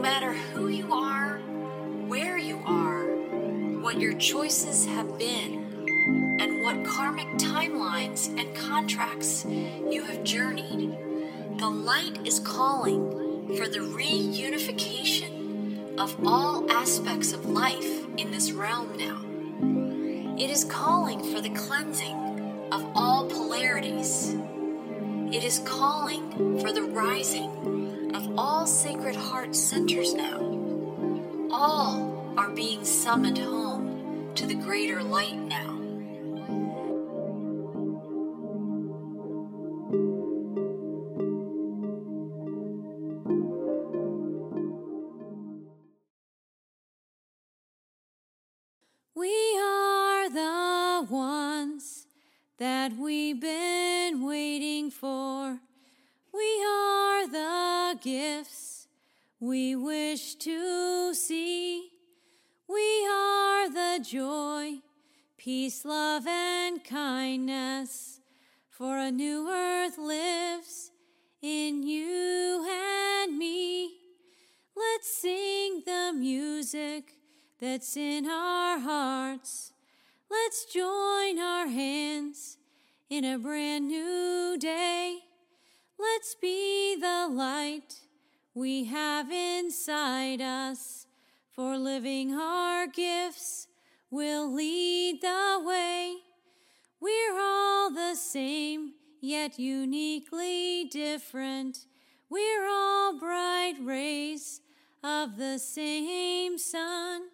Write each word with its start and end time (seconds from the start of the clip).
matter 0.00 0.32
who 0.32 0.68
you 0.68 0.94
are, 0.94 1.40
where 2.08 2.38
you 2.38 2.62
are, 2.64 3.04
what 3.80 4.00
your 4.00 4.14
choices 4.14 4.86
have 4.86 5.18
been, 5.18 5.86
and 6.40 6.62
what 6.62 6.82
karmic 6.86 7.26
timelines 7.36 8.28
and 8.40 8.56
contracts 8.56 9.44
you 9.44 10.02
have 10.04 10.24
journeyed, 10.24 10.96
the 11.58 11.68
light 11.68 12.18
is 12.26 12.40
calling 12.40 13.10
for 13.56 13.68
the 13.68 13.80
reunification 13.80 15.98
of 15.98 16.16
all 16.26 16.70
aspects 16.70 17.34
of 17.34 17.44
life 17.44 18.06
in 18.16 18.30
this 18.30 18.52
realm 18.52 18.96
now. 18.96 19.20
It 20.42 20.50
is 20.50 20.64
calling 20.64 21.22
for 21.22 21.42
the 21.42 21.50
cleansing 21.50 22.16
of 22.72 22.86
all 22.94 23.26
polarities. 23.26 24.34
It 25.30 25.44
is 25.44 25.58
calling 25.66 26.58
for 26.60 26.72
the 26.72 26.84
rising 26.84 27.79
all 28.36 28.66
sacred 28.66 29.16
heart 29.16 29.54
centers 29.54 30.14
now. 30.14 30.38
All 31.50 32.34
are 32.36 32.50
being 32.50 32.84
summoned 32.84 33.38
home 33.38 34.32
to 34.34 34.46
the 34.46 34.54
greater 34.54 35.02
light 35.02 35.36
now. 35.36 35.76
We 49.14 49.58
are 49.58 50.30
the 50.30 51.06
ones 51.10 52.06
that 52.58 52.92
been 53.40 53.59
gifts 58.00 58.86
we 59.38 59.76
wish 59.76 60.34
to 60.36 61.14
see. 61.14 61.90
We 62.68 63.06
are 63.10 63.70
the 63.70 64.04
joy, 64.04 64.80
peace, 65.36 65.84
love, 65.84 66.26
and 66.26 66.82
kindness. 66.84 68.20
For 68.68 68.98
a 68.98 69.10
new 69.10 69.50
earth 69.50 69.98
lives 69.98 70.90
in 71.42 71.82
you 71.82 72.66
and 72.70 73.36
me. 73.38 73.98
Let's 74.76 75.14
sing 75.14 75.82
the 75.84 76.12
music 76.16 77.18
that's 77.60 77.96
in 77.96 78.26
our 78.26 78.78
hearts. 78.78 79.72
Let's 80.30 80.64
join 80.66 81.38
our 81.38 81.66
hands 81.66 82.56
in 83.10 83.24
a 83.24 83.38
brand 83.38 83.88
new 83.88 84.56
day. 84.58 85.18
Let's 86.00 86.34
be 86.34 86.96
the 86.96 87.28
light 87.30 88.00
we 88.54 88.84
have 88.84 89.30
inside 89.30 90.40
us, 90.40 91.06
for 91.54 91.76
living 91.76 92.32
our 92.32 92.86
gifts 92.86 93.66
will 94.10 94.50
lead 94.50 95.20
the 95.20 95.62
way. 95.62 96.14
We're 97.02 97.38
all 97.38 97.90
the 97.90 98.14
same, 98.14 98.94
yet 99.20 99.58
uniquely 99.58 100.86
different. 100.90 101.84
We're 102.30 102.66
all 102.66 103.18
bright 103.18 103.74
rays 103.82 104.62
of 105.04 105.36
the 105.36 105.58
same 105.58 106.56
sun. 106.56 107.24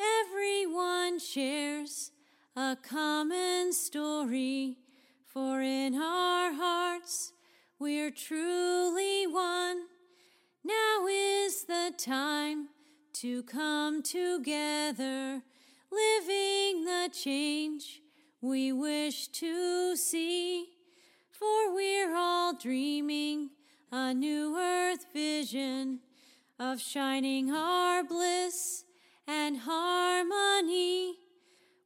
Everyone 0.00 1.18
shares 1.18 2.12
a 2.56 2.78
common 2.82 3.74
story, 3.74 4.78
for 5.26 5.60
in 5.60 5.94
our 5.96 6.54
hearts 6.54 7.34
we're 7.80 8.10
truly 8.10 9.26
one. 9.26 9.86
Now 10.62 11.06
is 11.08 11.64
the 11.64 11.92
time 11.96 12.68
to 13.14 13.42
come 13.44 14.02
together, 14.02 15.40
living 15.90 16.84
the 16.84 17.08
change 17.10 18.02
we 18.42 18.70
wish 18.70 19.28
to 19.28 19.96
see. 19.96 20.66
For 21.30 21.74
we're 21.74 22.14
all 22.14 22.52
dreaming 22.54 23.48
a 23.90 24.12
new 24.12 24.58
earth 24.58 25.06
vision 25.14 26.00
of 26.58 26.82
shining 26.82 27.50
our 27.50 28.04
bliss 28.04 28.84
and 29.26 29.56
harmony. 29.56 31.14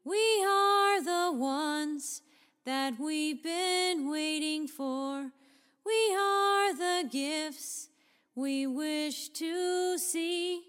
We 0.02 0.44
are 0.44 1.00
the 1.00 1.30
ones 1.38 2.20
that 2.64 2.98
we've 2.98 3.42
been 3.44 4.10
waiting 4.10 4.66
for. 4.66 4.93
We 5.84 6.16
are 6.18 6.74
the 6.74 7.08
gifts 7.10 7.88
we 8.34 8.66
wish 8.66 9.28
to 9.30 9.98
see. 9.98 10.62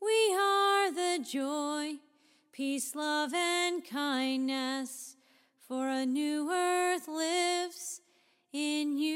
We 0.00 0.34
are 0.34 0.92
the 0.92 1.24
joy, 1.28 1.94
peace, 2.52 2.94
love, 2.94 3.34
and 3.34 3.84
kindness, 3.84 5.16
for 5.66 5.88
a 5.88 6.06
new 6.06 6.52
earth 6.52 7.08
lives 7.08 8.00
in 8.52 8.96
you. 8.96 9.13